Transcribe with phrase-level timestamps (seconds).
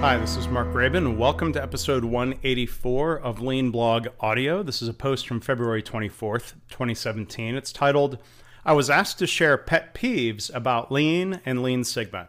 [0.00, 4.62] Hi, this is Mark Graban, and welcome to episode 184 of Lean Blog Audio.
[4.62, 7.56] This is a post from February 24th, 2017.
[7.56, 8.18] It's titled,
[8.64, 12.28] I was asked to share pet peeves about Lean and Lean Sigma.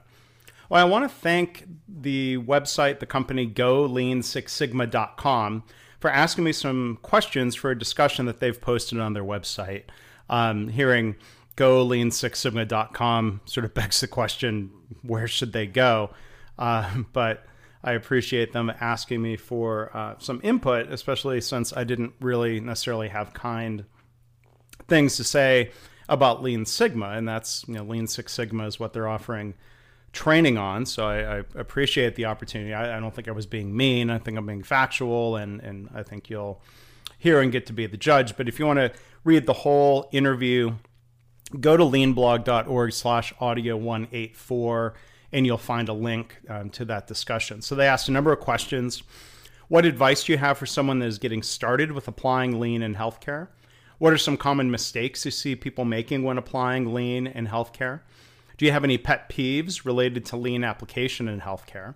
[0.68, 5.64] Well, I want to thank the website, the company GoLeanSixSigma.com,
[6.00, 9.84] for asking me some questions for a discussion that they've posted on their website.
[10.28, 11.18] Um, hearing
[11.56, 14.72] GoLeanSixSigma.com sort of begs the question
[15.04, 16.10] where should they go?
[16.58, 17.46] Uh, but
[17.84, 23.08] I appreciate them asking me for uh, some input, especially since I didn't really necessarily
[23.08, 23.86] have kind
[24.88, 25.72] things to say
[26.10, 29.54] about Lean Sigma, and that's you know Lean Six Sigma is what they're offering
[30.12, 30.86] training on.
[30.86, 32.74] So I, I appreciate the opportunity.
[32.74, 34.10] I, I, don't think I was being mean.
[34.10, 36.62] I think I'm being factual, and and I think you'll
[37.18, 38.36] hear and get to be the judge.
[38.36, 38.92] But if you want to
[39.24, 40.74] read the whole interview,
[41.60, 44.96] go to leanblog.org/audio one eight four
[45.32, 47.62] and you'll find a link um, to that discussion.
[47.62, 49.04] So they asked a number of questions.
[49.68, 52.96] What advice do you have for someone that is getting started with applying lean in
[52.96, 53.50] healthcare?
[54.00, 58.00] What are some common mistakes you see people making when applying lean in healthcare?
[58.58, 61.96] Do you have any pet peeves related to lean application in healthcare?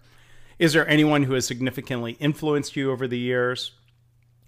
[0.59, 3.71] Is there anyone who has significantly influenced you over the years?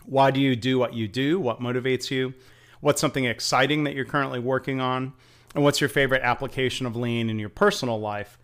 [0.05, 1.39] Why do you do what you do?
[1.39, 2.33] What motivates you?
[2.80, 5.14] What's something exciting that you're currently working on?
[5.55, 8.38] And what's your favorite application of lean in your personal life?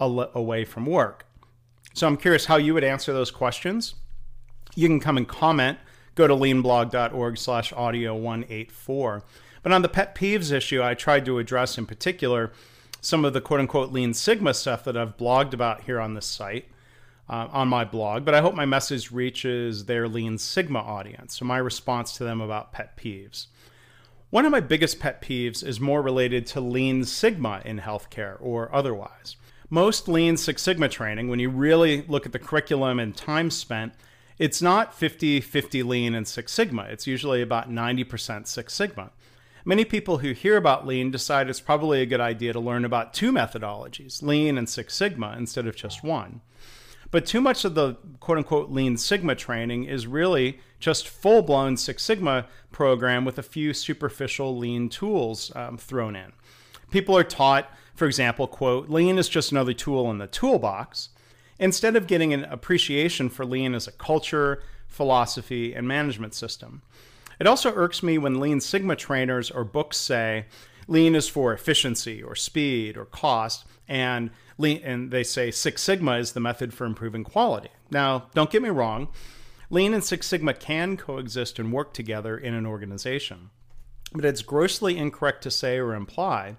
[0.00, 1.26] Away from work.
[1.94, 3.94] So I'm curious how you would answer those questions.
[4.74, 5.78] You can come and comment.
[6.14, 9.24] Go to leanblog.org slash audio 184.
[9.62, 12.52] But on the pet peeves issue, I tried to address in particular
[13.00, 16.26] some of the quote unquote lean sigma stuff that I've blogged about here on this
[16.26, 16.66] site,
[17.28, 18.24] uh, on my blog.
[18.24, 21.38] But I hope my message reaches their lean sigma audience.
[21.38, 23.48] So my response to them about pet peeves.
[24.30, 28.74] One of my biggest pet peeves is more related to lean sigma in healthcare or
[28.74, 29.36] otherwise
[29.70, 33.92] most Lean Six Sigma training, when you really look at the curriculum and time spent,
[34.38, 36.84] it's not 50 50 Lean and Six Sigma.
[36.84, 39.10] It's usually about 90% Six Sigma.
[39.64, 43.12] Many people who hear about Lean decide it's probably a good idea to learn about
[43.12, 46.40] two methodologies, Lean and Six Sigma, instead of just one.
[47.10, 51.76] But too much of the quote unquote Lean Sigma training is really just full blown
[51.76, 56.32] Six Sigma program with a few superficial Lean tools um, thrown in.
[56.90, 61.08] People are taught for example, quote, lean is just another tool in the toolbox,
[61.58, 66.82] instead of getting an appreciation for lean as a culture, philosophy, and management system.
[67.40, 70.46] It also irks me when Lean Sigma trainers or books say
[70.86, 76.18] lean is for efficiency or speed or cost, and lean, and they say Six Sigma
[76.18, 77.70] is the method for improving quality.
[77.90, 79.08] Now, don't get me wrong,
[79.70, 83.50] Lean and Six Sigma can coexist and work together in an organization,
[84.12, 86.56] but it's grossly incorrect to say or imply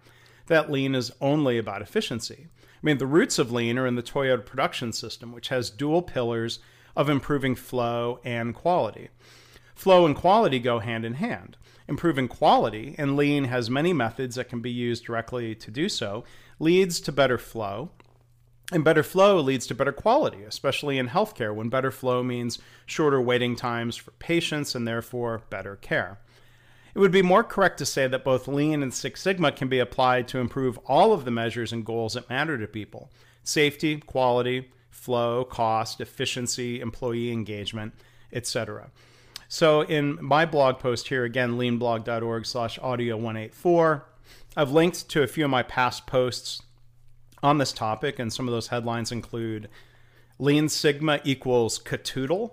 [0.50, 2.48] that lean is only about efficiency.
[2.60, 6.02] I mean, the roots of lean are in the Toyota production system, which has dual
[6.02, 6.60] pillars
[6.96, 9.10] of improving flow and quality.
[9.76, 11.56] Flow and quality go hand in hand.
[11.88, 16.24] Improving quality, and lean has many methods that can be used directly to do so,
[16.60, 17.92] leads to better flow.
[18.72, 23.20] And better flow leads to better quality, especially in healthcare, when better flow means shorter
[23.20, 26.20] waiting times for patients and therefore better care.
[26.94, 29.80] It would be more correct to say that both Lean and Six Sigma can be
[29.80, 33.12] applied to improve all of the measures and goals that matter to people
[33.44, 37.94] safety, quality, flow, cost, efficiency, employee engagement,
[38.34, 38.92] etc.
[39.48, 44.06] So in my blog post here, again, leanblog.org slash audio 184,
[44.56, 46.62] I've linked to a few of my past posts
[47.42, 49.70] on this topic, and some of those headlines include
[50.38, 52.52] Lean Sigma equals Catoodle,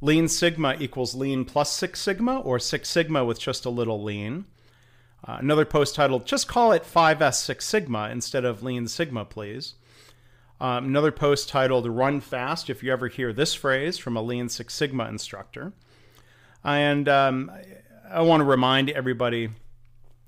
[0.00, 4.46] Lean Sigma equals lean plus Six Sigma, or Six Sigma with just a little lean.
[5.26, 9.74] Uh, another post titled, Just Call It 5S Six Sigma instead of Lean Sigma, please.
[10.60, 14.48] Um, another post titled, Run Fast, if you ever hear this phrase from a Lean
[14.48, 15.72] Six Sigma instructor.
[16.64, 17.50] And um,
[18.10, 19.50] I want to remind everybody,